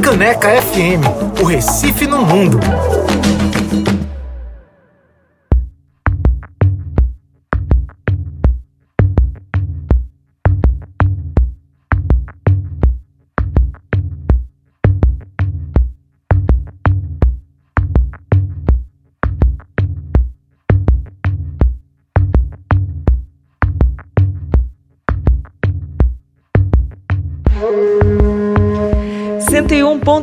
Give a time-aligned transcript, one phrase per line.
[0.00, 1.02] Freicaneca FM,
[1.42, 2.58] o Recife no mundo.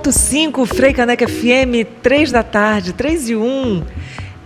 [0.07, 3.83] 101.5 Frei Caneca FM, 3 da tarde, 3 e 1.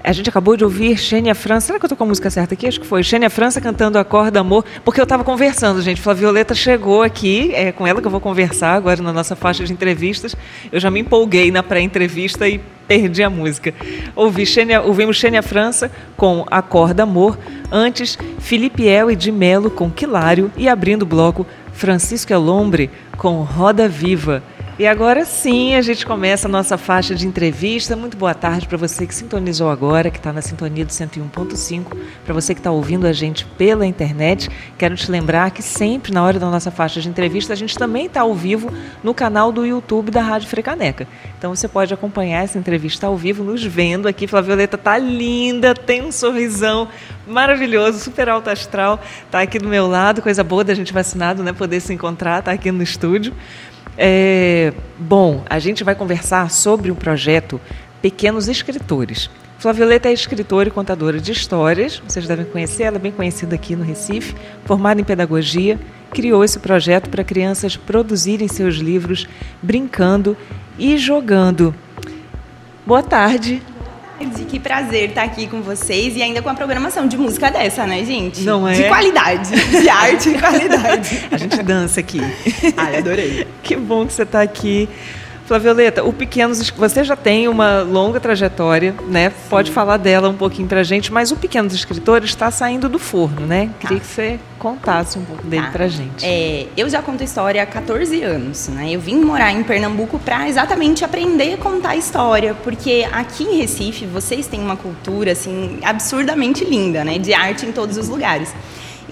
[0.03, 1.67] A gente acabou de ouvir Xênia França.
[1.67, 2.65] Será que eu tô com a música certa aqui?
[2.65, 3.03] Acho que foi.
[3.03, 6.01] Xênia França cantando Acorda Amor, porque eu estava conversando, gente.
[6.15, 9.71] Violeta chegou aqui, é com ela que eu vou conversar agora na nossa faixa de
[9.71, 10.35] entrevistas.
[10.71, 13.71] Eu já me empolguei na pré-entrevista e perdi a música.
[14.15, 17.37] Ouvi Xênia, ouvimos Xênia França com Acorda Amor.
[17.71, 20.51] Antes, Felipe El e de Melo com Quilário.
[20.57, 24.41] E abrindo o bloco, Francisco Elombre com Roda Viva.
[24.81, 27.95] E agora sim a gente começa a nossa faixa de entrevista.
[27.95, 32.33] Muito boa tarde para você que sintonizou agora, que está na sintonia do 101.5, para
[32.33, 34.49] você que está ouvindo a gente pela internet.
[34.79, 38.07] Quero te lembrar que sempre na hora da nossa faixa de entrevista a gente também
[38.07, 41.07] está ao vivo no canal do YouTube da Rádio Frecaneca.
[41.37, 44.25] Então você pode acompanhar essa entrevista ao vivo nos vendo aqui.
[44.25, 46.87] Flavioleta tá linda, tem um sorrisão
[47.27, 48.99] maravilhoso, super alto astral.
[49.29, 51.53] Tá aqui do meu lado, coisa boa da gente vacinado, né?
[51.53, 53.31] Poder se encontrar, tá aqui no estúdio.
[54.03, 57.61] É, bom, a gente vai conversar sobre o projeto
[58.01, 59.29] Pequenos Escritores.
[59.59, 63.75] Flavioleta é escritora e contadora de histórias, vocês devem conhecer, ela é bem conhecida aqui
[63.75, 64.33] no Recife,
[64.65, 65.79] formada em pedagogia,
[66.09, 69.29] criou esse projeto para crianças produzirem seus livros
[69.61, 70.35] brincando
[70.79, 71.75] e jogando.
[72.87, 73.61] Boa tarde
[74.21, 77.85] tarde, que prazer estar aqui com vocês e ainda com a programação de música dessa,
[77.87, 78.41] né, gente?
[78.41, 78.73] Não é?
[78.73, 81.27] De qualidade, de arte e qualidade.
[81.31, 82.21] A gente dança aqui.
[82.77, 83.47] Ai, adorei.
[83.63, 84.87] Que bom que você está aqui.
[85.51, 89.31] Flavioleta, o Pequenos, você já tem uma longa trajetória, né?
[89.31, 89.35] Sim.
[89.49, 93.45] Pode falar dela um pouquinho pra gente, mas o Pequenos Escritores está saindo do forno,
[93.45, 93.69] né?
[93.77, 94.01] Queria tá.
[94.01, 95.71] que você contasse um pouco dele tá.
[95.73, 96.25] pra gente.
[96.25, 98.91] É, eu já conto história há 14 anos, né?
[98.91, 104.05] Eu vim morar em Pernambuco para exatamente aprender a contar história, porque aqui em Recife
[104.05, 107.19] vocês têm uma cultura assim absurdamente linda, né?
[107.19, 108.53] De arte em todos os lugares.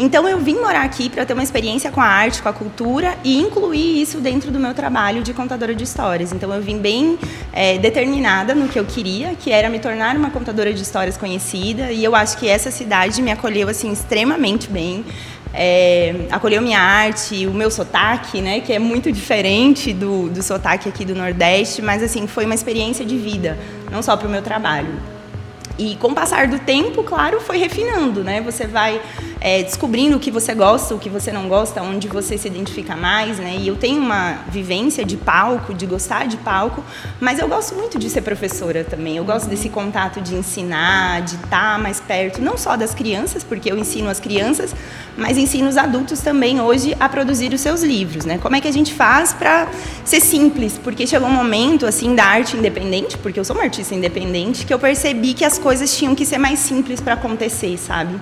[0.02, 3.18] Então eu vim morar aqui para ter uma experiência com a arte, com a cultura
[3.22, 6.32] e incluir isso dentro do meu trabalho de contadora de histórias.
[6.32, 7.20] Então eu vim bem
[7.52, 11.92] é, determinada no que eu queria, que era me tornar uma contadora de histórias conhecida.
[11.92, 15.04] E eu acho que essa cidade me acolheu assim extremamente bem.
[15.54, 20.88] É, acolheu minha arte, o meu sotaque, né, que é muito diferente do, do sotaque
[20.88, 23.58] aqui do Nordeste, mas assim foi uma experiência de vida,
[23.92, 24.94] não só para o meu trabalho.
[25.80, 28.42] E com o passar do tempo, claro, foi refinando, né?
[28.42, 29.02] Você vai
[29.42, 32.96] é, descobrindo o que você gosta, o que você não gosta, onde você se identifica
[32.96, 33.56] mais, né?
[33.58, 36.84] E eu tenho uma vivência de palco, de gostar de palco,
[37.20, 39.16] mas eu gosto muito de ser professora também.
[39.16, 43.72] Eu gosto desse contato de ensinar, de estar mais perto, não só das crianças, porque
[43.72, 44.76] eu ensino as crianças,
[45.18, 48.38] mas ensino os adultos também hoje a produzir os seus livros, né?
[48.40, 49.70] Como é que a gente faz para
[50.04, 50.78] ser simples?
[50.84, 54.74] Porque chegou um momento assim da arte independente, porque eu sou uma artista independente, que
[54.74, 58.20] eu percebi que as coisas tinham que ser mais simples para acontecer, sabe?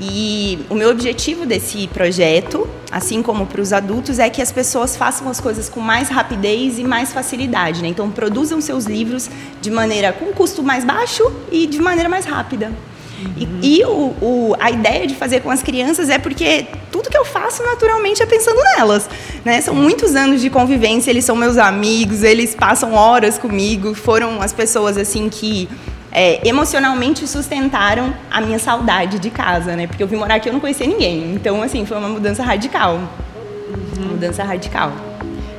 [0.00, 4.96] E o meu objetivo desse projeto, assim como para os adultos, é que as pessoas
[4.96, 7.82] façam as coisas com mais rapidez e mais facilidade.
[7.82, 7.88] Né?
[7.88, 9.28] Então, produzam seus livros
[9.60, 12.72] de maneira com custo mais baixo e de maneira mais rápida.
[13.18, 13.58] Uhum.
[13.60, 17.18] E, e o, o, a ideia de fazer com as crianças é porque tudo que
[17.18, 19.08] eu faço naturalmente é pensando nelas.
[19.44, 19.60] Né?
[19.60, 24.52] São muitos anos de convivência, eles são meus amigos, eles passam horas comigo, foram as
[24.52, 25.68] pessoas assim que
[26.10, 29.86] é, emocionalmente sustentaram a minha saudade de casa, né?
[29.86, 31.34] Porque eu vim morar aqui e eu não conhecia ninguém.
[31.34, 32.94] Então, assim, foi uma mudança radical.
[32.94, 34.04] Uhum.
[34.04, 34.92] Uma mudança radical.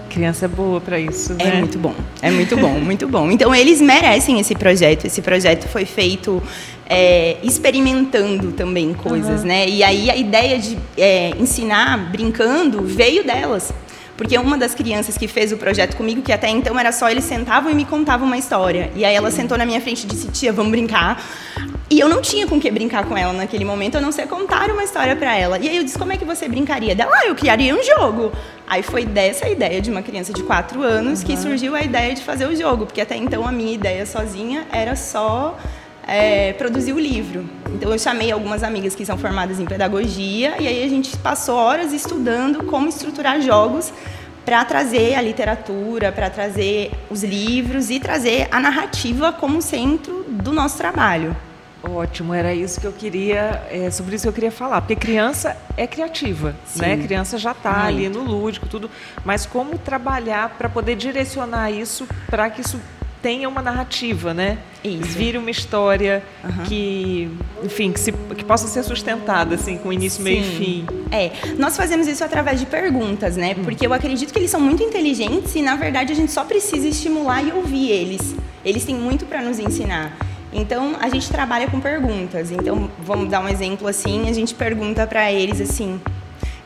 [0.09, 1.55] Criança é boa para isso, é né?
[1.57, 3.31] É muito bom, é muito bom, muito bom.
[3.31, 5.05] Então, eles merecem esse projeto.
[5.05, 6.41] Esse projeto foi feito
[6.89, 9.47] é, experimentando também coisas, uhum.
[9.47, 9.69] né?
[9.69, 13.71] E aí a ideia de é, ensinar brincando veio delas.
[14.19, 17.23] Porque uma das crianças que fez o projeto comigo, que até então era só eles
[17.23, 18.91] sentavam e me contavam uma história.
[18.93, 21.23] E aí ela sentou na minha frente e disse: "Tia, vamos brincar".
[21.90, 24.70] E eu não tinha com que brincar com ela naquele momento, a não ser contar
[24.72, 25.58] uma história para ela.
[25.58, 28.34] E aí eu disse: "Como é que você brincaria?" Dela: "Ah, eu criaria um jogo".
[28.67, 31.26] Aí foi dessa ideia de uma criança de 4 anos uhum.
[31.26, 34.67] que surgiu a ideia de fazer o jogo, porque até então a minha ideia sozinha
[34.70, 35.58] era só
[36.09, 37.47] é, produzir o livro.
[37.73, 41.55] Então eu chamei algumas amigas que são formadas em pedagogia e aí a gente passou
[41.55, 43.93] horas estudando como estruturar jogos
[44.49, 50.51] para trazer a literatura, para trazer os livros e trazer a narrativa como centro do
[50.51, 51.37] nosso trabalho.
[51.84, 55.55] Ótimo, era isso que eu queria, é, sobre isso que eu queria falar, porque criança
[55.78, 56.81] é criativa, Sim.
[56.81, 56.97] né?
[56.97, 58.90] Criança já está ali no lúdico, tudo,
[59.23, 62.81] mas como trabalhar para poder direcionar isso para que isso
[63.21, 64.57] tenha uma narrativa, né?
[64.83, 65.17] Isso.
[65.17, 66.63] Vire uma história Aham.
[66.63, 67.29] que,
[67.63, 70.55] enfim, que, se- que possa ser sustentada, assim, com início, meio e Sim.
[70.57, 70.85] fim.
[71.11, 73.55] É, nós fazemos isso através de perguntas, né?
[73.55, 76.87] Porque eu acredito que eles são muito inteligentes e, na verdade, a gente só precisa
[76.87, 78.35] estimular e ouvir eles.
[78.63, 80.16] Eles têm muito para nos ensinar.
[80.53, 82.49] Então, a gente trabalha com perguntas.
[82.51, 85.99] Então, vamos dar um exemplo assim: a gente pergunta para eles assim: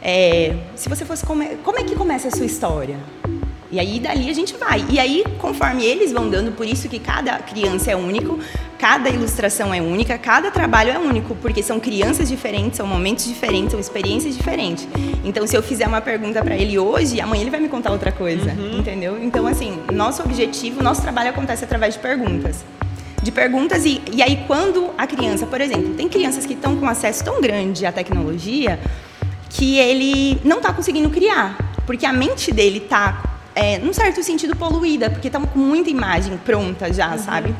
[0.01, 1.25] é, se você fosse.
[1.25, 1.57] Come...
[1.63, 2.97] Como é que começa a sua história?
[3.73, 4.85] E aí dali a gente vai.
[4.87, 8.37] E aí, conforme eles vão dando, por isso que cada criança é único,
[8.77, 13.71] cada ilustração é única, cada trabalho é único, porque são crianças diferentes, são momentos diferentes,
[13.71, 14.87] são experiências diferentes.
[15.25, 18.11] Então, se eu fizer uma pergunta para ele hoje, amanhã ele vai me contar outra
[18.11, 19.17] coisa, entendeu?
[19.19, 22.63] Então, assim, nosso objetivo, nosso trabalho acontece através de perguntas.
[23.23, 26.87] De perguntas, e, e aí quando a criança, por exemplo, tem crianças que estão com
[26.87, 28.79] acesso tão grande à tecnologia
[29.49, 34.55] que ele não está conseguindo criar, porque a mente dele está, é, num certo sentido,
[34.55, 37.53] poluída, porque está com muita imagem pronta já, sabe?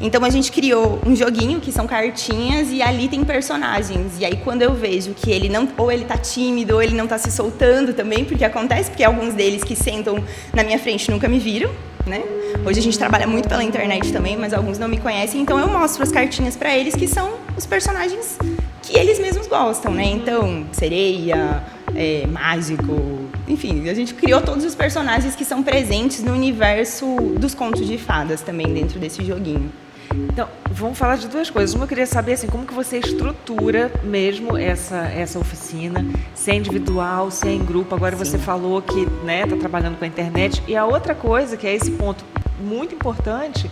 [0.00, 4.18] Então a gente criou um joguinho que são cartinhas e ali tem personagens.
[4.18, 7.06] E aí quando eu vejo que ele não, ou ele tá tímido, ou ele não
[7.06, 10.22] tá se soltando também, porque acontece, porque alguns deles que sentam
[10.52, 11.70] na minha frente nunca me viram,
[12.06, 12.22] né?
[12.64, 15.68] Hoje a gente trabalha muito pela internet também, mas alguns não me conhecem, então eu
[15.68, 18.38] mostro as cartinhas para eles que são os personagens
[18.82, 20.04] que eles mesmos gostam, né?
[20.04, 21.62] Então, sereia,
[21.94, 27.06] é, mágico, enfim, a gente criou todos os personagens que são presentes no universo
[27.38, 29.70] dos contos de fadas também dentro desse joguinho.
[30.12, 31.74] Então, vamos falar de duas coisas.
[31.74, 36.04] Uma, eu queria saber assim, como que você estrutura mesmo essa, essa oficina,
[36.34, 37.94] se é individual, se é em grupo.
[37.94, 40.62] Agora você falou que está trabalhando com a internet.
[40.66, 42.24] E a outra coisa, que é esse ponto
[42.60, 43.70] muito importante,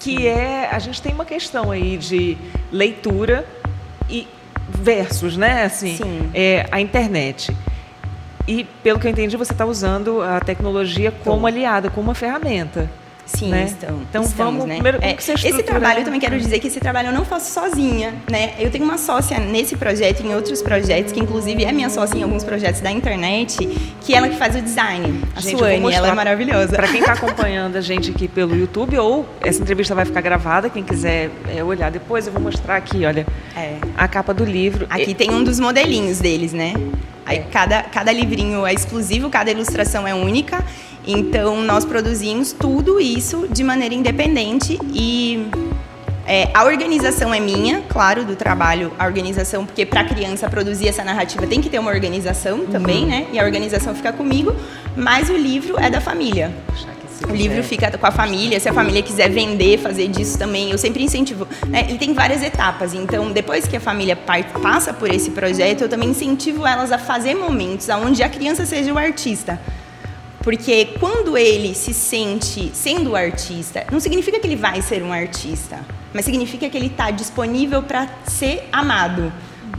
[0.00, 2.36] que é a gente tem uma questão aí de
[2.72, 3.46] leitura
[4.08, 4.26] e
[4.68, 5.64] versus, né?
[5.64, 6.30] Assim, Sim.
[6.34, 7.54] é, a internet.
[8.46, 12.88] E, pelo que eu entendi, você está usando a tecnologia como aliada, como uma ferramenta.
[13.26, 13.64] Sim, né?
[13.64, 14.00] estão.
[14.08, 14.74] Então, estamos, vamos né?
[14.76, 17.52] primeiro, É, você esse trabalho eu também quero dizer que esse trabalho eu não faço
[17.52, 18.54] sozinha, né?
[18.58, 22.16] Eu tenho uma sócia nesse projeto e em outros projetos, que inclusive é minha sócia
[22.16, 23.66] em alguns projetos da internet,
[24.00, 25.22] que é ela que faz o design.
[25.34, 26.76] A Gente, Suane, ela é maravilhosa.
[26.76, 30.70] Para quem está acompanhando a gente aqui pelo YouTube, ou essa entrevista vai ficar gravada,
[30.70, 33.26] quem quiser é, olhar depois, eu vou mostrar aqui, olha,
[33.56, 33.76] É.
[33.96, 34.86] a capa do livro.
[34.88, 36.74] Aqui tem um dos modelinhos deles, né?
[37.26, 40.64] Aí cada, cada livrinho é exclusivo, cada ilustração é única.
[41.06, 45.48] Então nós produzimos tudo isso de maneira independente e
[46.26, 50.88] é, a organização é minha, claro, do trabalho, a organização, porque para a criança produzir
[50.88, 53.28] essa narrativa tem que ter uma organização também, né?
[53.32, 54.52] E a organização fica comigo,
[54.96, 56.52] mas o livro é da família.
[57.28, 60.76] O livro fica com a família, se a família quiser vender, fazer disso também, eu
[60.76, 61.46] sempre incentivo.
[61.68, 61.86] né?
[61.88, 64.16] Ele tem várias etapas, então depois que a família
[64.62, 68.92] passa por esse projeto, eu também incentivo elas a fazer momentos onde a criança seja
[68.92, 69.58] o artista.
[70.46, 75.80] Porque quando ele se sente sendo artista, não significa que ele vai ser um artista,
[76.14, 79.32] mas significa que ele está disponível para ser amado.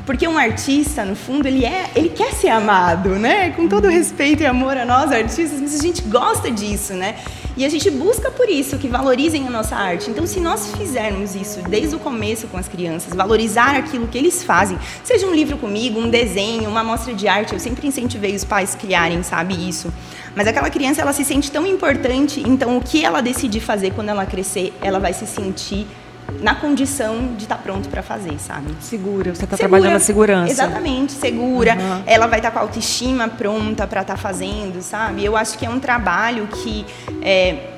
[0.05, 3.51] Porque um artista, no fundo, ele é, ele quer ser amado, né?
[3.51, 7.15] Com todo respeito e amor a nós artistas, mas a gente gosta disso, né?
[7.55, 10.11] E a gente busca por isso que valorizem a nossa arte.
[10.11, 14.43] Então, se nós fizermos isso desde o começo com as crianças, valorizar aquilo que eles
[14.43, 18.43] fazem, seja um livro comigo, um desenho, uma amostra de arte, eu sempre incentivei os
[18.43, 19.91] pais a criarem, sabe isso.
[20.37, 24.09] Mas aquela criança, ela se sente tão importante, então o que ela decidir fazer quando
[24.09, 25.87] ela crescer, ela vai se sentir
[26.39, 28.71] na condição de estar pronto para fazer, sabe?
[28.79, 30.51] Segura, você está trabalhando a segurança.
[30.51, 31.73] Exatamente, segura.
[31.73, 32.03] Uhum.
[32.05, 35.25] Ela vai estar com a autoestima pronta para estar fazendo, sabe?
[35.25, 36.85] Eu acho que é um trabalho que
[37.23, 37.69] é,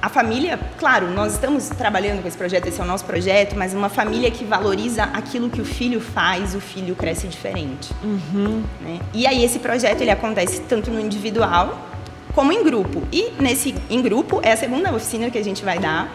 [0.00, 3.74] a família, claro, nós estamos trabalhando com esse projeto, esse é o nosso projeto, mas
[3.74, 7.92] uma família que valoriza aquilo que o filho faz, o filho cresce diferente.
[8.02, 8.62] Uhum.
[8.80, 8.98] né?
[9.12, 11.86] E aí esse projeto ele acontece tanto no individual
[12.34, 13.02] como em grupo.
[13.12, 16.14] E nesse em grupo é a segunda oficina que a gente vai dar.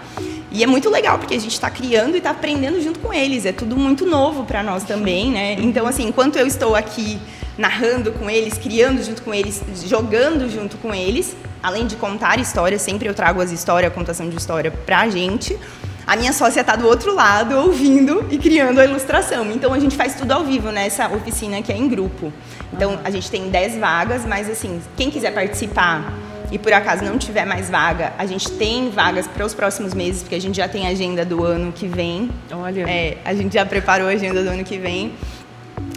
[0.51, 3.45] E é muito legal porque a gente está criando e está aprendendo junto com eles.
[3.45, 5.53] É tudo muito novo para nós também, né?
[5.59, 7.19] Então assim, enquanto eu estou aqui
[7.57, 12.81] narrando com eles, criando junto com eles, jogando junto com eles, além de contar histórias,
[12.81, 15.57] sempre eu trago as histórias, a contação de história pra gente.
[16.05, 19.49] A minha sócia está do outro lado, ouvindo e criando a ilustração.
[19.51, 22.31] Então a gente faz tudo ao vivo nessa oficina que é em grupo.
[22.71, 26.13] Então a gente tem 10 vagas, mas assim, quem quiser participar
[26.51, 30.21] e por acaso não tiver mais vaga, a gente tem vagas para os próximos meses,
[30.21, 32.29] porque a gente já tem a agenda do ano que vem.
[32.51, 32.87] Olha.
[32.87, 35.13] É, a gente já preparou a agenda do ano que vem.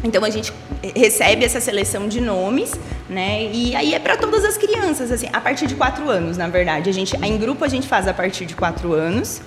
[0.03, 0.53] Então a gente
[0.95, 2.73] recebe essa seleção de nomes,
[3.09, 3.51] né?
[3.53, 6.89] E aí é para todas as crianças, assim, a partir de quatro anos, na verdade.
[6.89, 9.43] A gente, em grupo a gente faz a partir de quatro anos.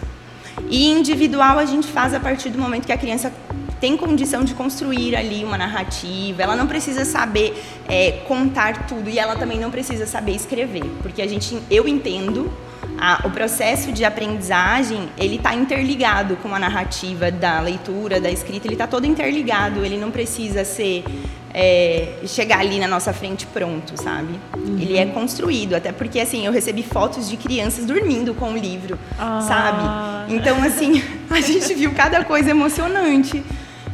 [0.70, 3.32] E individual a gente faz a partir do momento que a criança
[3.80, 6.44] tem condição de construir ali uma narrativa.
[6.44, 7.56] Ela não precisa saber
[7.88, 12.52] é, contar tudo e ela também não precisa saber escrever, porque a gente, eu entendo
[12.98, 18.68] a, o processo de aprendizagem ele está interligado com a narrativa da leitura, da escrita,
[18.68, 19.86] ele está todo interligado.
[19.86, 21.04] Ele não precisa ser
[21.54, 24.40] é, chegar ali na nossa frente pronto, sabe?
[24.56, 24.78] Uhum.
[24.80, 28.98] Ele é construído, até porque assim eu recebi fotos de crianças dormindo com o livro,
[29.18, 29.42] ah.
[29.42, 30.34] sabe?
[30.34, 33.44] Então assim a gente viu cada coisa emocionante,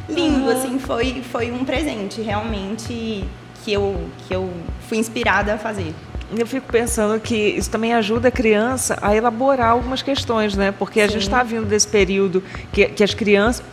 [0.09, 0.49] lindo, uhum.
[0.49, 3.23] assim foi foi um presente realmente
[3.63, 4.49] que eu que eu
[4.87, 5.93] fui inspirada a fazer
[6.35, 10.71] eu fico pensando que isso também ajuda a criança a elaborar algumas questões, né?
[10.71, 11.05] Porque Sim.
[11.05, 13.63] a gente está vindo desse período que, que as crianças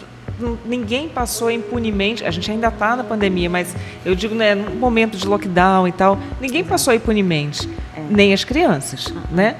[0.64, 2.24] ninguém passou impunemente.
[2.24, 5.92] A gente ainda está na pandemia, mas eu digo, né, no momento de lockdown e
[5.92, 8.02] tal, ninguém passou impunemente, é.
[8.10, 9.56] nem as crianças, né?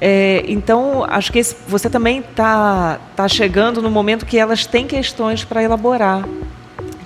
[0.00, 4.86] É, então, acho que esse, você também está tá chegando no momento que elas têm
[4.86, 6.24] questões para elaborar.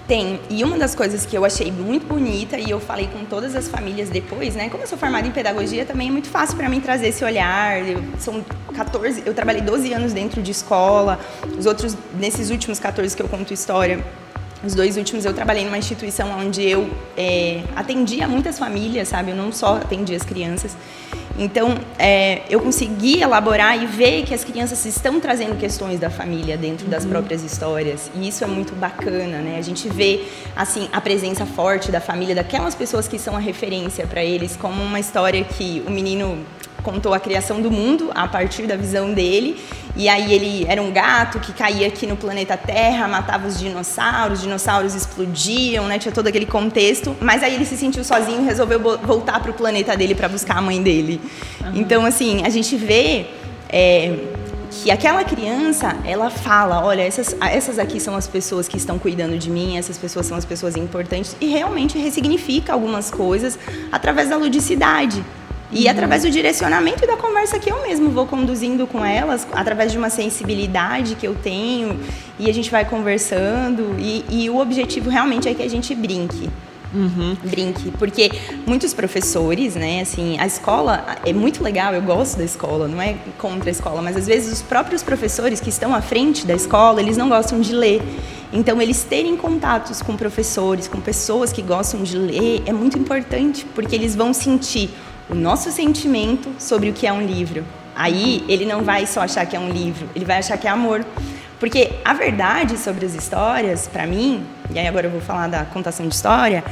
[0.06, 0.40] Tem.
[0.50, 3.68] E uma das coisas que eu achei muito bonita, e eu falei com todas as
[3.68, 4.68] famílias depois, né?
[4.68, 7.88] Como eu sou formada em pedagogia, também é muito fácil para mim trazer esse olhar.
[7.88, 11.20] Eu, são 14, eu trabalhei 12 anos dentro de escola,
[11.58, 14.04] os outros, nesses últimos 14 que eu conto história,
[14.64, 19.32] os dois últimos eu trabalhei numa instituição onde eu é, atendia muitas famílias, sabe?
[19.32, 20.76] Eu não só atendia as crianças.
[21.36, 26.56] Então, é, eu consegui elaborar e ver que as crianças estão trazendo questões da família
[26.56, 27.10] dentro das uhum.
[27.10, 28.10] próprias histórias.
[28.14, 29.56] E isso é muito bacana, né?
[29.58, 30.24] A gente vê,
[30.54, 34.80] assim, a presença forte da família, daquelas pessoas que são a referência para eles, como
[34.80, 36.38] uma história que o menino
[36.82, 39.62] contou a criação do mundo a partir da visão dele.
[39.94, 44.38] E aí ele era um gato que caía aqui no planeta Terra, matava os dinossauros,
[44.38, 45.98] os dinossauros explodiam, né?
[45.98, 47.14] Tinha todo aquele contexto.
[47.20, 50.58] Mas aí ele se sentiu sozinho e resolveu voltar para o planeta dele para buscar
[50.58, 51.20] a mãe dele.
[51.60, 51.72] Uhum.
[51.74, 53.26] Então, assim, a gente vê
[53.68, 54.16] é,
[54.72, 59.38] que aquela criança, ela fala, olha, essas, essas aqui são as pessoas que estão cuidando
[59.38, 63.58] de mim, essas pessoas são as pessoas importantes, e realmente ressignifica algumas coisas
[63.90, 65.22] através da ludicidade.
[65.72, 65.90] E uhum.
[65.90, 69.98] através do direcionamento e da conversa que eu mesmo vou conduzindo com elas, através de
[69.98, 71.98] uma sensibilidade que eu tenho,
[72.38, 76.50] e a gente vai conversando, e, e o objetivo realmente é que a gente brinque.
[76.94, 77.34] Uhum.
[77.42, 78.30] Brinque, porque
[78.66, 83.16] muitos professores, né, assim, a escola é muito legal, eu gosto da escola, não é
[83.38, 87.00] contra a escola, mas às vezes os próprios professores que estão à frente da escola,
[87.00, 88.02] eles não gostam de ler.
[88.52, 93.64] Então, eles terem contatos com professores, com pessoas que gostam de ler, é muito importante,
[93.74, 94.90] porque eles vão sentir
[95.28, 97.64] o nosso sentimento sobre o que é um livro.
[97.94, 100.70] Aí ele não vai só achar que é um livro, ele vai achar que é
[100.70, 101.04] amor.
[101.60, 105.64] Porque a verdade sobre as histórias, para mim, e aí agora eu vou falar da
[105.64, 106.64] contação de história,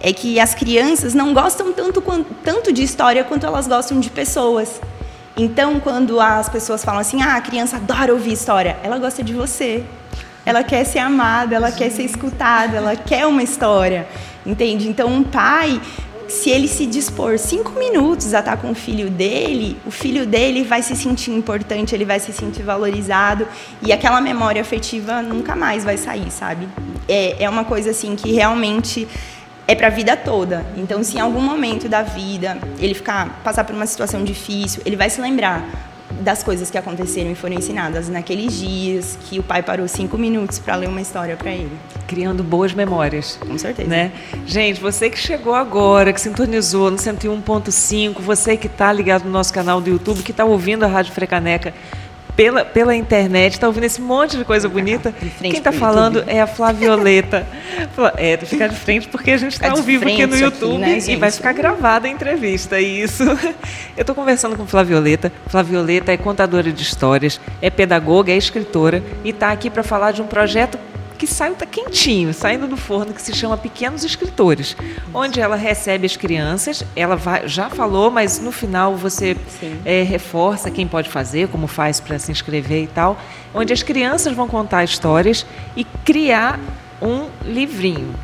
[0.00, 2.02] é que as crianças não gostam tanto,
[2.42, 4.80] tanto de história quanto elas gostam de pessoas.
[5.36, 9.32] Então, quando as pessoas falam assim, ah, a criança adora ouvir história, ela gosta de
[9.32, 9.84] você.
[10.44, 14.08] Ela quer ser amada, ela quer ser escutada, ela quer uma história.
[14.46, 14.88] Entende?
[14.88, 15.80] Então, um pai
[16.28, 20.62] se ele se dispor cinco minutos a estar com o filho dele, o filho dele
[20.62, 23.48] vai se sentir importante, ele vai se sentir valorizado
[23.82, 26.68] e aquela memória afetiva nunca mais vai sair, sabe?
[27.08, 29.08] É, é uma coisa assim que realmente
[29.66, 30.66] é para a vida toda.
[30.76, 34.96] Então, se em algum momento da vida ele ficar passar por uma situação difícil, ele
[34.96, 35.62] vai se lembrar
[36.20, 40.58] das coisas que aconteceram e foram ensinadas naqueles dias que o pai parou cinco minutos
[40.58, 41.72] para ler uma história para ele.
[42.06, 43.38] Criando boas memórias.
[43.46, 43.88] Com certeza.
[43.88, 44.12] Né?
[44.46, 49.52] Gente, você que chegou agora, que sintonizou no 101.5, você que está ligado no nosso
[49.52, 51.74] canal do YouTube, que está ouvindo a Rádio Frecaneca,
[52.38, 55.12] pela, pela internet, está ouvindo esse monte de coisa bonita.
[55.40, 57.44] Quem está falando é a Flavioleta.
[58.16, 60.84] É, tem que ficar de frente porque a gente está ao vivo aqui no YouTube
[60.84, 62.80] aqui, né, e vai ficar gravada a entrevista.
[62.80, 63.24] Isso.
[63.96, 65.32] Eu estou conversando com Flavioleta.
[65.48, 70.22] Flavioleta é contadora de histórias, é pedagoga, é escritora e está aqui para falar de
[70.22, 70.78] um projeto
[71.18, 74.76] que saiu tá quentinho, saindo do forno, que se chama Pequenos Escritores,
[75.12, 76.84] onde ela recebe as crianças.
[76.94, 79.36] Ela vai, já falou, mas no final você
[79.84, 83.18] é, reforça quem pode fazer, como faz para se inscrever e tal,
[83.52, 85.44] onde as crianças vão contar histórias
[85.76, 86.60] e criar
[87.02, 88.14] um livrinho.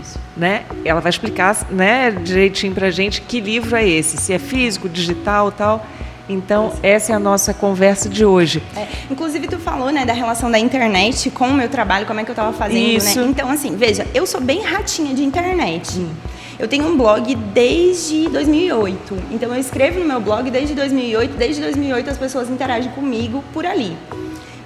[0.00, 0.18] Isso.
[0.36, 0.64] Né?
[0.84, 5.50] Ela vai explicar né, direitinho para gente que livro é esse, se é físico, digital,
[5.50, 5.84] tal.
[6.28, 8.62] Então, essa é a nossa conversa de hoje.
[8.76, 12.24] É, inclusive, tu falou, né, da relação da internet com o meu trabalho, como é
[12.24, 12.94] que eu estava fazendo, né?
[12.94, 13.20] Isso.
[13.20, 13.26] né?
[13.28, 15.98] Então, assim, veja, eu sou bem ratinha de internet.
[15.98, 16.10] Hum.
[16.58, 19.16] Eu tenho um blog desde 2008.
[19.30, 21.36] Então, eu escrevo no meu blog desde 2008.
[21.36, 23.96] Desde 2008, as pessoas interagem comigo por ali.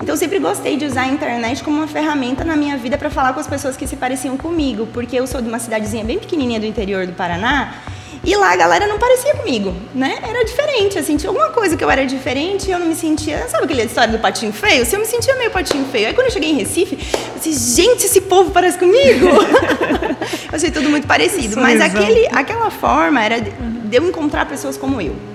[0.01, 3.11] Então, eu sempre gostei de usar a internet como uma ferramenta na minha vida para
[3.11, 6.19] falar com as pessoas que se pareciam comigo, porque eu sou de uma cidadezinha bem
[6.19, 7.75] pequenininha do interior do Paraná
[8.23, 10.19] E lá a galera não parecia comigo, né?
[10.23, 13.49] Era diferente, assim, tinha alguma coisa que eu era diferente e eu não me sentia.
[13.49, 14.85] Sabe aquela história do patinho feio?
[14.85, 16.09] Se eu me sentia meio patinho feio.
[16.09, 19.27] Aí quando eu cheguei em Recife, eu disse, gente, esse povo parece comigo.
[20.53, 21.59] eu achei tudo muito parecido.
[21.61, 25.30] Mas aquele, aquela forma era de eu encontrar pessoas como eu.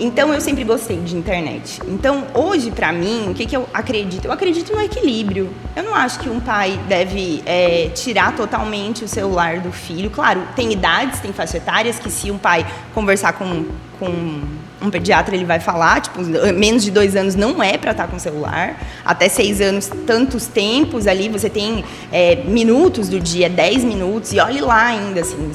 [0.00, 1.78] Então eu sempre gostei de internet.
[1.86, 4.24] Então hoje para mim o que, que eu acredito?
[4.24, 5.50] Eu acredito no equilíbrio.
[5.76, 10.10] Eu não acho que um pai deve é, tirar totalmente o celular do filho.
[10.10, 13.66] Claro, tem idades, tem faixa etárias que se um pai conversar com,
[13.98, 14.40] com
[14.80, 16.22] um pediatra ele vai falar, tipo,
[16.54, 20.46] menos de dois anos não é para estar tá com celular, até seis anos, tantos
[20.46, 25.52] tempos ali, você tem é, minutos do dia, dez minutos, e olhe lá ainda, assim,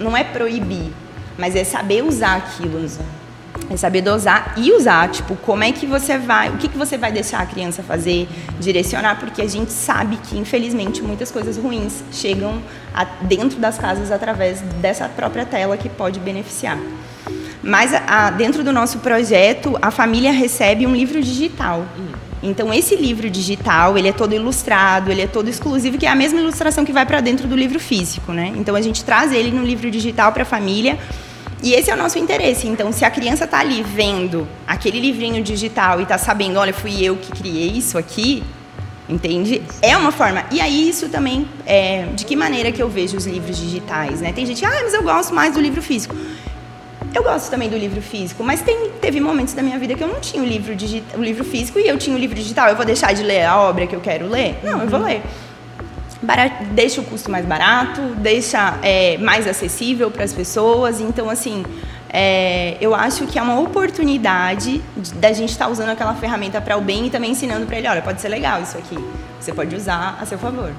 [0.00, 0.92] não é proibir,
[1.38, 2.84] mas é saber usar aquilo.
[3.70, 6.98] É saber dosar e usar, tipo, como é que você vai, o que, que você
[6.98, 8.28] vai deixar a criança fazer,
[8.60, 12.60] direcionar, porque a gente sabe que, infelizmente, muitas coisas ruins chegam
[12.92, 16.78] a, dentro das casas através dessa própria tela que pode beneficiar.
[17.62, 21.86] Mas a, dentro do nosso projeto, a família recebe um livro digital.
[22.42, 26.14] Então, esse livro digital, ele é todo ilustrado, ele é todo exclusivo, que é a
[26.14, 28.52] mesma ilustração que vai para dentro do livro físico, né?
[28.56, 30.98] Então, a gente traz ele no livro digital para a família
[31.64, 32.68] e esse é o nosso interesse.
[32.68, 37.02] Então, se a criança está ali vendo aquele livrinho digital e está sabendo, olha, fui
[37.02, 38.44] eu que criei isso aqui,
[39.08, 39.62] entende?
[39.80, 40.44] É uma forma.
[40.50, 44.30] E aí isso também, é, de que maneira que eu vejo os livros digitais, né?
[44.30, 46.14] Tem gente, ah, mas eu gosto mais do livro físico.
[47.14, 50.08] Eu gosto também do livro físico, mas tem, teve momentos da minha vida que eu
[50.08, 50.74] não tinha o livro,
[51.16, 52.68] o livro físico e eu tinha o livro digital.
[52.68, 54.58] Eu vou deixar de ler a obra que eu quero ler?
[54.62, 55.22] Não, eu vou ler
[56.24, 61.00] barato, deixa o custo mais barato, deixa é, mais acessível para as pessoas.
[61.00, 61.64] Então, assim,
[62.08, 64.80] é, eu acho que é uma oportunidade
[65.16, 67.88] da gente estar tá usando aquela ferramenta para o bem e também ensinando para ele,
[67.88, 68.96] olha, pode ser legal isso aqui,
[69.40, 70.72] você pode usar a seu favor.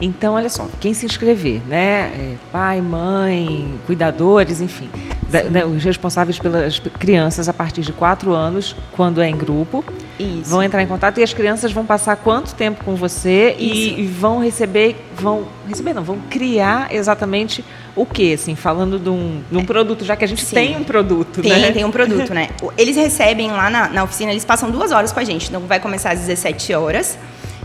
[0.00, 2.10] Então, olha só, quem se inscrever, né?
[2.14, 4.88] É, pai, mãe, cuidadores, enfim,
[5.28, 9.84] da, da, os responsáveis pelas crianças a partir de quatro anos, quando é em grupo,
[10.22, 10.50] isso.
[10.50, 14.06] Vão entrar em contato e as crianças vão passar quanto tempo com você e, e,
[14.06, 17.64] vão receber, vão receber não, vão criar exatamente
[17.96, 20.54] o que, assim, falando de um, de um produto, já que a gente Sim.
[20.54, 21.72] tem um produto, tem, né?
[21.72, 22.48] Tem um produto, né?
[22.78, 25.80] Eles recebem lá na, na oficina, eles passam duas horas com a gente, então vai
[25.80, 27.18] começar às 17 horas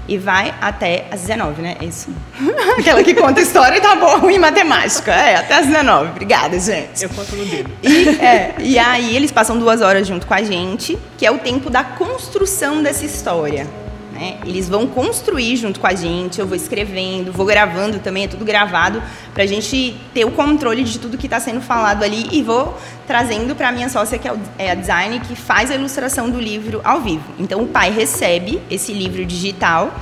[0.08, 1.78] e vai até às 19, né?
[1.82, 2.10] É isso.
[2.78, 5.12] Aquela que conta história tá bom em matemática.
[5.12, 6.12] É, até às 19.
[6.12, 7.04] Obrigada, gente.
[7.04, 7.72] Eu conto no dedo.
[7.82, 11.38] E, é, e aí eles passam duas horas junto com a gente, que é o
[11.38, 13.68] tempo da construção dessa história.
[14.16, 14.38] Né?
[14.46, 18.46] Eles vão construir junto com a gente, eu vou escrevendo, vou gravando também, é tudo
[18.46, 22.42] gravado, para a gente ter o controle de tudo que está sendo falado ali e
[22.42, 26.30] vou trazendo para a minha sócia, que é, é a design, que faz a ilustração
[26.30, 27.26] do livro ao vivo.
[27.38, 29.94] Então o pai recebe esse livro digital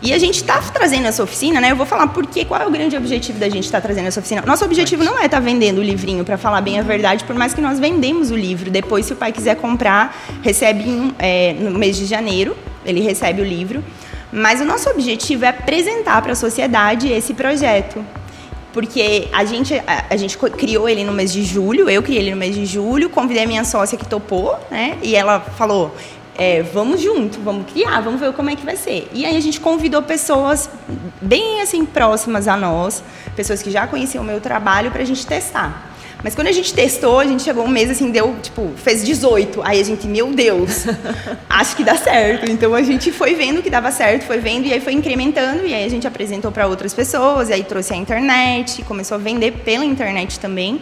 [0.00, 1.72] e a gente está trazendo essa oficina, né?
[1.72, 4.06] Eu vou falar por quê, qual é o grande objetivo da gente estar tá trazendo
[4.06, 4.42] essa oficina.
[4.46, 7.34] Nosso objetivo não é estar tá vendendo o livrinho, para falar bem a verdade, por
[7.34, 8.70] mais que nós vendemos o livro.
[8.70, 12.56] Depois, se o pai quiser comprar, recebe em, é, no mês de janeiro,
[12.90, 13.82] ele recebe o livro.
[14.32, 18.04] Mas o nosso objetivo é apresentar para a sociedade esse projeto.
[18.72, 22.30] Porque a gente, a, a, gente criou ele no mês de julho, eu criei ele
[22.32, 24.98] no mês de julho, convidei a minha sócia que topou, né?
[25.02, 25.94] E ela falou:
[26.36, 29.08] é, vamos junto, vamos criar, vamos ver como é que vai ser.
[29.12, 30.70] E aí a gente convidou pessoas
[31.20, 33.02] bem assim próximas a nós,
[33.34, 35.97] pessoas que já conheciam o meu trabalho, para a gente testar.
[36.22, 39.62] Mas quando a gente testou, a gente chegou um mês assim, deu, tipo, fez 18.
[39.62, 40.84] Aí a gente, meu Deus,
[41.48, 42.50] acho que dá certo.
[42.50, 45.72] Então a gente foi vendo que dava certo, foi vendo e aí foi incrementando e
[45.72, 49.52] aí a gente apresentou para outras pessoas, e aí trouxe a internet, começou a vender
[49.64, 50.80] pela internet também.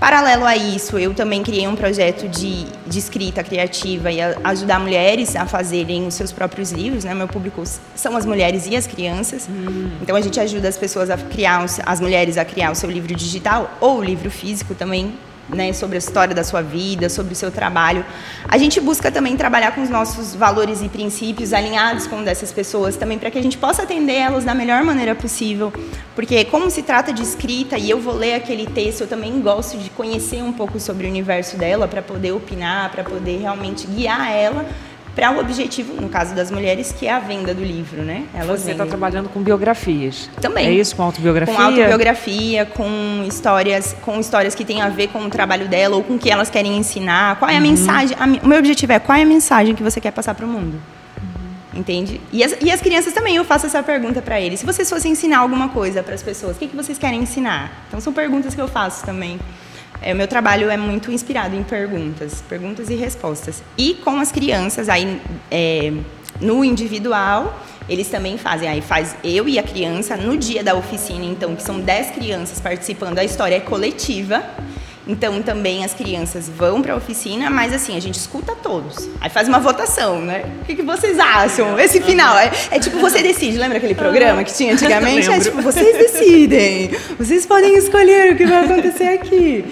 [0.00, 4.78] Paralelo a isso, eu também criei um projeto de, de escrita criativa e a, ajudar
[4.78, 7.04] mulheres a fazerem os seus próprios livros.
[7.04, 7.14] Né?
[7.14, 7.62] Meu público
[7.96, 9.48] são as mulheres e as crianças.
[9.48, 9.90] Hum.
[10.00, 13.14] Então a gente ajuda as pessoas a criar, as mulheres a criar o seu livro
[13.14, 15.14] digital ou o livro físico também
[15.48, 18.04] né, sobre a história da sua vida, sobre o seu trabalho.
[18.46, 22.96] A gente busca também trabalhar com os nossos valores e princípios alinhados com dessas pessoas
[22.96, 25.72] também para que a gente possa atender elas da melhor maneira possível,
[26.14, 29.78] porque como se trata de escrita e eu vou ler aquele texto, eu também gosto
[29.78, 34.30] de conhecer um pouco sobre o universo dela para poder opinar, para poder realmente guiar
[34.30, 34.66] ela
[35.18, 38.22] para o objetivo, no caso das mulheres, que é a venda do livro, né?
[38.32, 40.30] Elas Você está trabalhando com biografias.
[40.40, 40.68] Também.
[40.68, 41.56] É isso, com autobiografia?
[41.56, 46.04] Com autobiografia, com histórias, com histórias que têm a ver com o trabalho dela ou
[46.04, 47.34] com o que elas querem ensinar.
[47.40, 47.62] Qual é a uhum.
[47.62, 48.16] mensagem?
[48.16, 50.48] A, o meu objetivo é qual é a mensagem que você quer passar para o
[50.48, 50.80] mundo?
[51.20, 51.80] Uhum.
[51.80, 52.20] Entende?
[52.32, 54.60] E as, e as, crianças também, eu faço essa pergunta para eles.
[54.60, 57.72] Se vocês fossem ensinar alguma coisa para as pessoas, o que, que vocês querem ensinar?
[57.88, 59.40] Então, são perguntas que eu faço também.
[60.00, 63.62] É, o meu trabalho é muito inspirado em perguntas, perguntas e respostas.
[63.76, 65.92] E com as crianças, aí é,
[66.40, 68.68] no individual, eles também fazem.
[68.68, 72.60] Aí faz eu e a criança no dia da oficina, então, que são 10 crianças
[72.60, 74.44] participando, a história é coletiva.
[75.08, 79.08] Então, também as crianças vão para a oficina, mas assim, a gente escuta todos.
[79.20, 80.44] Aí faz uma votação, né?
[80.60, 81.80] O que, que vocês acham?
[81.80, 82.36] Esse final.
[82.38, 83.56] É, é, tipo, você decide.
[83.56, 85.30] Lembra aquele programa que tinha antigamente?
[85.30, 86.90] é tipo, vocês decidem.
[87.18, 89.64] Vocês podem escolher o que vai acontecer aqui.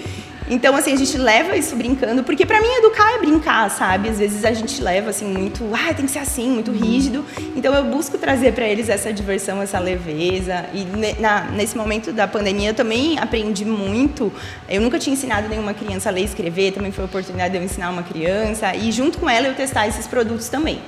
[0.49, 4.07] Então, assim, a gente leva isso brincando, porque para mim educar é brincar, sabe?
[4.07, 7.25] Às vezes a gente leva, assim, muito, ah, tem que ser assim, muito rígido.
[7.55, 10.65] Então, eu busco trazer para eles essa diversão, essa leveza.
[10.73, 10.85] E
[11.19, 14.31] na, nesse momento da pandemia, eu também aprendi muito.
[14.69, 17.57] Eu nunca tinha ensinado nenhuma criança a ler e escrever, também foi a oportunidade de
[17.57, 18.73] eu ensinar uma criança.
[18.73, 20.81] E junto com ela, eu testar esses produtos também.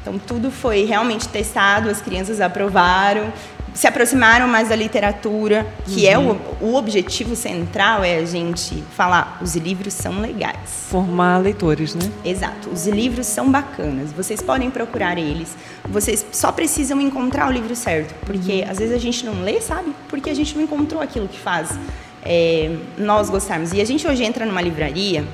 [0.00, 3.32] Então, tudo foi realmente testado, as crianças aprovaram
[3.74, 6.10] se aproximaram mais da literatura, que uhum.
[6.10, 6.38] é o, uhum.
[6.60, 10.86] o objetivo central é a gente falar, os livros são legais.
[10.88, 12.08] Formar leitores, né?
[12.24, 12.70] Exato.
[12.70, 14.12] Os livros são bacanas.
[14.12, 15.56] Vocês podem procurar eles.
[15.88, 18.70] Vocês só precisam encontrar o livro certo, porque uhum.
[18.70, 19.92] às vezes a gente não lê, sabe?
[20.08, 21.76] Porque a gente não encontrou aquilo que faz
[22.24, 23.72] é, nós gostarmos.
[23.72, 25.24] E a gente hoje entra numa livraria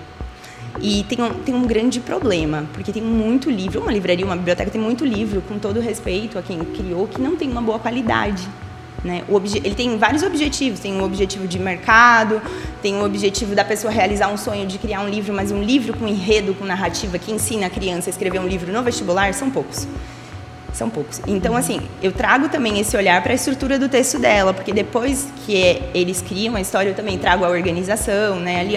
[0.79, 4.71] e tem um, tem um grande problema, porque tem muito livro, uma livraria, uma biblioteca
[4.71, 8.49] tem muito livro, com todo respeito a quem criou, que não tem uma boa qualidade.
[9.03, 9.23] Né?
[9.65, 12.41] ele tem vários objetivos, tem um objetivo de mercado,
[12.83, 15.63] tem o um objetivo da pessoa realizar um sonho de criar um livro, mas um
[15.63, 19.33] livro com enredo, com narrativa, que ensina a criança a escrever um livro no vestibular,
[19.33, 19.89] são poucos.
[20.75, 21.21] São poucos.
[21.27, 25.29] Então, assim, eu trago também esse olhar para a estrutura do texto dela, porque depois
[25.47, 28.61] que eles criam a história, eu também trago a organização, né?
[28.61, 28.75] Ali,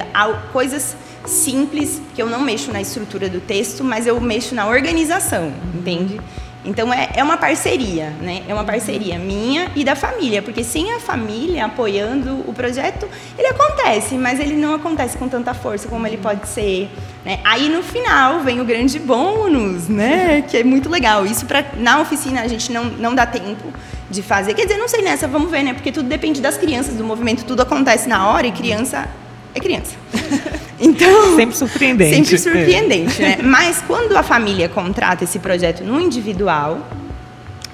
[0.53, 5.51] coisas simples, que eu não mexo na estrutura do texto, mas eu mexo na organização,
[5.73, 6.19] entende?
[6.65, 8.43] Então é, é uma parceria, né?
[8.47, 13.07] É uma parceria minha e da família, porque sem a família apoiando o projeto,
[13.37, 16.89] ele acontece, mas ele não acontece com tanta força como ele pode ser.
[17.25, 17.39] Né?
[17.43, 20.41] Aí no final vem o grande bônus, né?
[20.41, 21.25] Que é muito legal.
[21.25, 23.73] Isso pra, na oficina a gente não, não dá tempo
[24.09, 24.53] de fazer.
[24.53, 25.73] Quer dizer, não sei nessa, vamos ver, né?
[25.73, 29.09] Porque tudo depende das crianças, do movimento, tudo acontece na hora e criança
[29.53, 29.95] é criança.
[30.79, 32.15] Então, sempre surpreendente.
[32.15, 33.37] Sempre surpreendente, é.
[33.37, 33.37] né?
[33.41, 36.85] Mas quando a família contrata esse projeto no individual,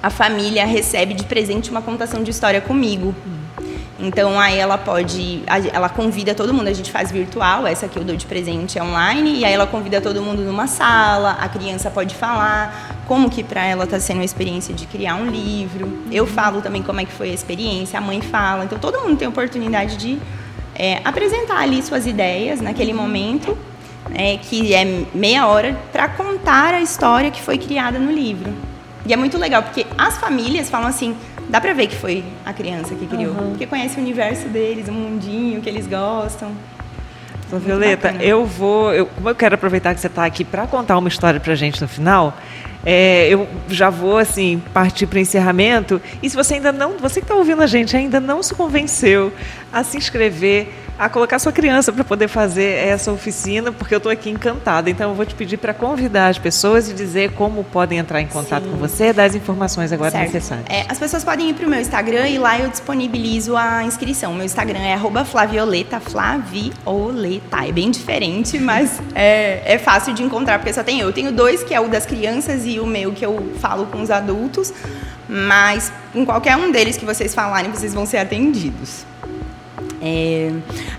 [0.00, 3.12] a família recebe de presente uma contação de história comigo.
[4.02, 8.04] Então aí ela pode, ela convida todo mundo, a gente faz virtual, essa que eu
[8.04, 11.90] dou de presente é online, e aí ela convida todo mundo numa sala, a criança
[11.90, 15.98] pode falar como que para ela está sendo a experiência de criar um livro.
[16.10, 18.64] Eu falo também como é que foi a experiência, a mãe fala.
[18.64, 20.18] Então todo mundo tem a oportunidade de
[20.80, 23.56] é, apresentar ali suas ideias naquele momento,
[24.14, 28.50] é, que é meia hora, para contar a história que foi criada no livro.
[29.04, 31.14] E é muito legal, porque as famílias falam assim,
[31.50, 33.50] dá para ver que foi a criança que criou, uhum.
[33.50, 36.50] porque conhece o universo deles, o mundinho que eles gostam.
[37.50, 40.96] Então, Violeta, eu vou, eu, como eu quero aproveitar que você está aqui para contar
[40.96, 42.38] uma história para a gente no final,
[42.86, 46.00] é, eu já vou assim partir para o encerramento.
[46.22, 49.32] E se você ainda não, você que está ouvindo a gente ainda não se convenceu
[49.72, 54.12] a se inscrever a colocar sua criança para poder fazer essa oficina, porque eu estou
[54.12, 54.90] aqui encantada.
[54.90, 58.26] Então, eu vou te pedir para convidar as pessoas e dizer como podem entrar em
[58.26, 58.70] contato Sim.
[58.72, 60.24] com você, dar as informações agora certo.
[60.24, 60.66] necessárias.
[60.68, 64.34] É, as pessoas podem ir para o meu Instagram e lá eu disponibilizo a inscrição.
[64.34, 67.66] Meu Instagram é Flavioleta, Flavioleta.
[67.66, 71.06] É bem diferente, mas é, é fácil de encontrar, porque só tem eu.
[71.08, 74.02] Eu tenho dois, que é o das crianças e o meu, que eu falo com
[74.02, 74.70] os adultos.
[75.26, 79.08] Mas em qualquer um deles que vocês falarem, vocês vão ser atendidos.
[80.02, 80.50] É,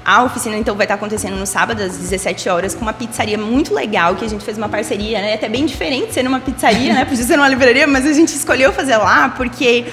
[0.05, 3.73] a oficina então vai estar acontecendo no sábado às 17 horas com uma pizzaria muito
[3.73, 5.33] legal que a gente fez uma parceria, né?
[5.33, 7.05] Até bem diferente ser numa pizzaria, né?
[7.05, 9.85] Podia ser numa livraria, mas a gente escolheu fazer lá porque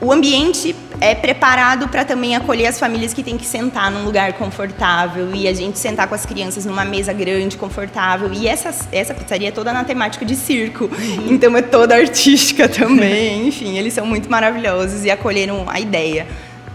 [0.00, 4.34] o ambiente é preparado para também acolher as famílias que têm que sentar num lugar
[4.34, 8.32] confortável e a gente sentar com as crianças numa mesa grande, confortável.
[8.32, 10.90] E essa, essa pizzaria é toda na temática de circo,
[11.28, 13.48] então é toda artística também.
[13.48, 16.26] Enfim, eles são muito maravilhosos e acolheram a ideia.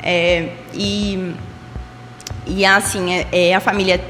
[0.02, 1.34] É, e
[2.50, 4.02] e assim, é, é a família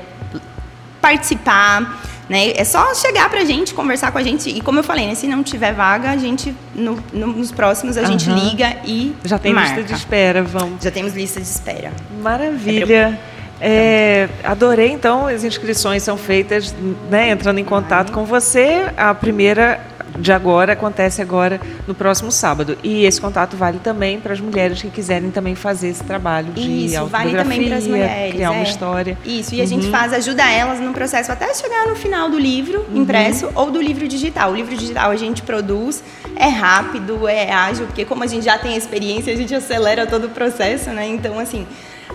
[1.02, 2.52] participar, né?
[2.56, 4.50] É só chegar pra gente, conversar com a gente.
[4.50, 5.16] E como eu falei, né?
[5.16, 8.08] se não tiver vaga, a gente, no, no, nos próximos, a uhum.
[8.08, 9.76] gente liga e Já tem marca.
[9.76, 10.84] lista de espera, vamos.
[10.84, 11.92] Já temos lista de espera.
[12.22, 13.20] Maravilha.
[13.62, 16.74] É, adorei, então, as inscrições são feitas,
[17.10, 18.86] né, entrando em contato com você.
[18.96, 19.82] A primeira
[20.20, 22.78] de agora acontece agora no próximo sábado.
[22.84, 26.86] E esse contato vale também para as mulheres que quiserem também fazer esse trabalho de
[26.86, 28.34] Isso, vale também para as mulheres.
[28.34, 28.50] Criar é.
[28.52, 29.18] uma história.
[29.26, 29.92] Isso, e a gente uhum.
[29.92, 33.02] faz, ajuda elas no processo até chegar no final do livro uhum.
[33.02, 34.52] impresso ou do livro digital.
[34.52, 36.04] O livro digital a gente produz,
[36.36, 40.26] é rápido, é ágil, porque como a gente já tem experiência, a gente acelera todo
[40.26, 41.08] o processo, né?
[41.08, 41.66] Então, assim,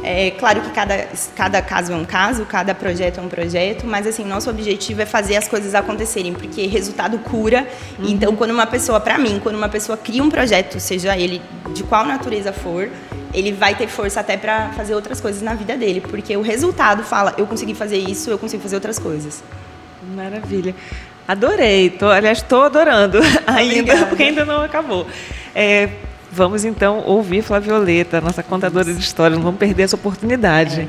[0.04, 4.06] é claro que cada, cada caso é um caso, cada projeto é um projeto, mas
[4.06, 7.66] assim, nosso objetivo é fazer as coisas acontecerem, porque resultado cura.
[7.98, 8.08] Uhum.
[8.08, 11.40] Então, quando uma pessoa, para mim, quando uma pessoa cria um projeto, seja ele
[11.72, 12.90] de qual natureza for,
[13.32, 17.02] ele vai ter força até para fazer outras coisas na vida dele, porque o resultado
[17.02, 19.42] fala, eu consegui fazer isso, eu consigo fazer outras coisas.
[20.14, 20.74] Maravilha.
[21.26, 24.06] Adorei, tô, aliás, estou adorando ainda, Obrigada.
[24.06, 25.06] porque ainda não acabou.
[25.54, 25.88] É,
[26.34, 30.80] vamos então ouvir Flavioleta, nossa contadora de histórias, não vamos perder essa oportunidade.
[30.80, 30.88] É.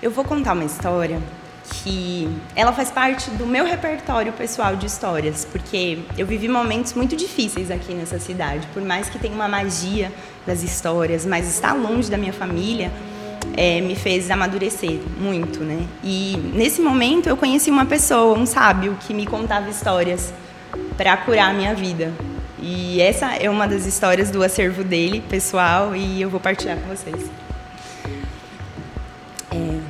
[0.00, 1.20] Eu vou contar uma história
[1.70, 7.14] que ela faz parte do meu repertório pessoal de histórias, porque eu vivi momentos muito
[7.14, 10.10] difíceis aqui nessa cidade, por mais que tenha uma magia
[10.46, 12.90] das histórias, mas estar longe da minha família
[13.54, 15.86] é, me fez amadurecer muito, né?
[16.02, 20.32] E nesse momento eu conheci uma pessoa, um sábio, que me contava histórias
[20.96, 22.10] para curar a minha vida.
[22.60, 26.88] E essa é uma das histórias do acervo dele, pessoal, e eu vou partilhar com
[26.88, 27.30] vocês.
[29.52, 29.80] É,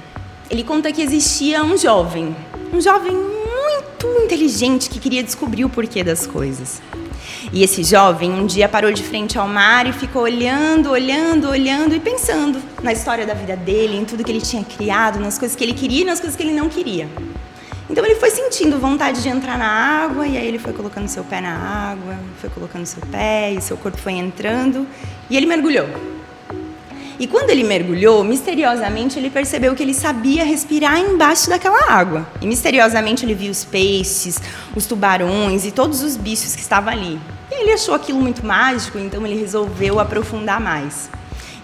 [0.51, 2.37] ele conta que existia um jovem,
[2.73, 6.81] um jovem muito inteligente que queria descobrir o porquê das coisas.
[7.53, 11.95] E esse jovem um dia parou de frente ao mar e ficou olhando, olhando, olhando
[11.95, 15.57] e pensando na história da vida dele, em tudo que ele tinha criado, nas coisas
[15.57, 17.09] que ele queria e nas coisas que ele não queria.
[17.99, 21.25] Então ele foi sentindo vontade de entrar na água e aí ele foi colocando seu
[21.25, 21.51] pé na
[21.91, 24.87] água, foi colocando seu pé e seu corpo foi entrando
[25.29, 25.89] e ele mergulhou.
[27.19, 32.25] E quando ele mergulhou, misteriosamente ele percebeu que ele sabia respirar embaixo daquela água.
[32.41, 34.41] E misteriosamente ele viu os peixes,
[34.77, 37.19] os tubarões e todos os bichos que estavam ali.
[37.51, 41.11] E ele achou aquilo muito mágico, então ele resolveu aprofundar mais.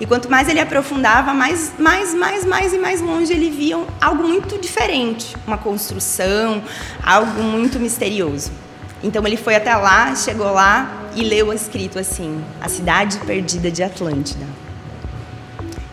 [0.01, 4.25] E quanto mais ele aprofundava, mais, mais, mais, mais e mais longe ele via algo
[4.25, 6.63] muito diferente, uma construção,
[7.03, 8.51] algo muito misterioso.
[9.03, 13.83] Então ele foi até lá, chegou lá e leu escrito assim: A Cidade Perdida de
[13.83, 14.47] Atlântida.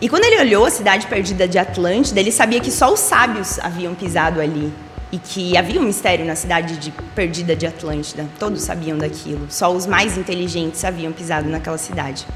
[0.00, 3.60] E quando ele olhou a cidade perdida de Atlântida, ele sabia que só os sábios
[3.60, 4.72] haviam pisado ali
[5.12, 8.26] e que havia um mistério na cidade de, perdida de Atlântida.
[8.38, 9.46] Todos sabiam daquilo.
[9.50, 12.26] Só os mais inteligentes haviam pisado naquela cidade.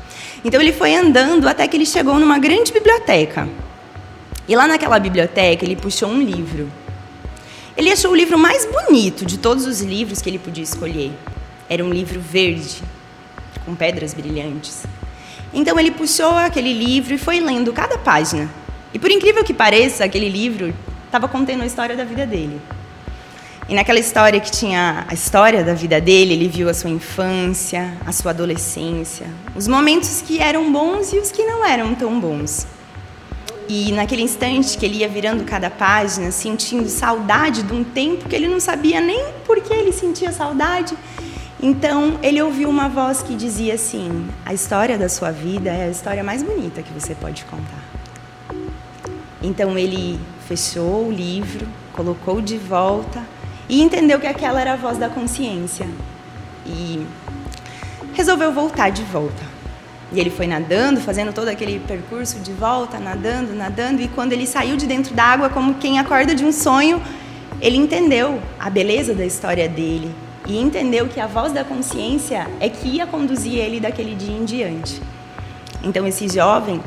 [0.45, 3.49] Então ele foi andando até que ele chegou numa grande biblioteca.
[4.47, 6.71] E lá naquela biblioteca ele puxou um livro.
[7.75, 11.13] Ele achou o livro mais bonito de todos os livros que ele podia escolher.
[11.71, 12.83] Era um livro verde,
[13.65, 14.85] com pedras brilhantes.
[15.53, 18.51] Então ele puxou aquele livro e foi lendo cada página.
[18.93, 20.75] E por incrível que pareça, aquele livro
[21.07, 22.61] estava contendo a história da vida dele.
[23.69, 27.93] E naquela história que tinha a história da vida dele, ele viu a sua infância,
[28.07, 32.65] a sua adolescência, os momentos que eram bons e os que não eram tão bons.
[33.69, 38.37] E naquele instante que ele ia virando cada página, sentindo saudade de um tempo que
[38.37, 40.97] ele não sabia nem por que ele sentia saudade,
[41.61, 45.91] então ele ouviu uma voz que dizia assim: A história da sua vida é a
[45.91, 47.83] história mais bonita que você pode contar.
[49.43, 53.23] Então ele fechou o livro, colocou de volta
[53.69, 55.87] e entendeu que aquela era a voz da consciência.
[56.65, 57.05] E
[58.15, 59.45] resolveu voltar de volta.
[60.13, 64.47] E ele foi nadando, fazendo todo aquele percurso de volta, nadando, nadando, e quando ele
[64.47, 67.03] saiu de dentro da água, como quem acorda de um sonho,
[67.61, 70.15] ele entendeu a beleza da história dele,
[70.47, 74.45] e entendeu que a voz da consciência é que ia conduzir ele daquele dia em
[74.45, 75.03] diante.
[75.83, 76.81] Então, esse jovem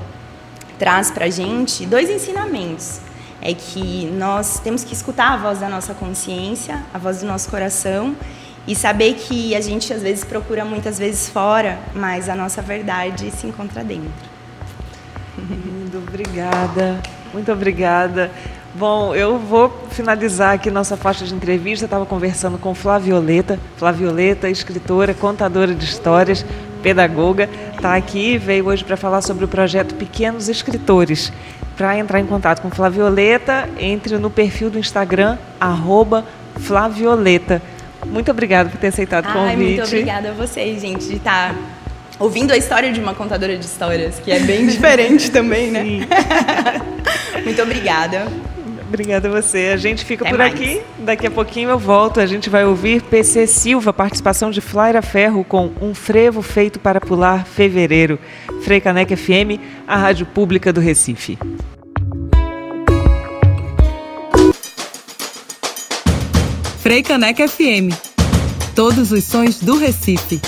[0.78, 3.02] traz para a gente dois ensinamentos.
[3.41, 7.49] É que nós temos que escutar a voz da nossa consciência, a voz do nosso
[7.49, 8.15] coração,
[8.67, 13.32] e saber que a gente às vezes procura muitas vezes fora, mas a nossa verdade
[13.32, 14.12] se encontra dentro.
[15.38, 17.02] Lindo, obrigada.
[17.34, 18.30] Muito obrigada.
[18.75, 21.86] Bom, eu vou finalizar aqui nossa faixa de entrevista.
[21.86, 23.60] Estava conversando com Flavioleta.
[23.78, 26.45] Flavioleta, escritora, contadora de histórias,
[26.84, 27.49] pedagoga.
[27.75, 31.32] Está aqui, veio hoje para falar sobre o projeto Pequenos Escritores.
[31.79, 36.25] Para entrar em contato com Flavioleta, entre no perfil do Instagram, arroba
[36.57, 37.61] Flavioleta.
[38.05, 39.49] Muito obrigada por ter aceitado o convite.
[39.49, 41.59] Ai, muito obrigada a vocês, gente, de estar tá
[42.19, 45.83] ouvindo a história de uma contadora de histórias, que é bem diferente também, né?
[47.45, 48.27] muito obrigada.
[48.85, 49.71] Obrigada a você.
[49.73, 50.53] A gente fica Até por mais.
[50.53, 50.81] aqui.
[50.97, 52.19] Daqui a pouquinho eu volto.
[52.19, 56.99] A gente vai ouvir PC Silva, participação de Flaira Ferro com Um Frevo Feito para
[56.99, 58.19] Pular Fevereiro.
[58.63, 61.37] Frei Caneca FM, a rádio pública do Recife.
[66.81, 67.93] Frei Caneca FM.
[68.73, 70.39] Todos os sons do Recife.